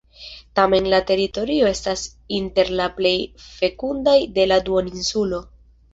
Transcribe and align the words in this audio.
Tamen 0.59 0.87
la 0.93 1.01
teritorio 1.11 1.67
estas 1.73 2.05
inter 2.39 2.71
la 2.79 2.87
plej 3.01 3.15
fekundaj 3.45 4.19
de 4.39 4.51
la 4.53 4.59
duoninsulo. 4.71 5.43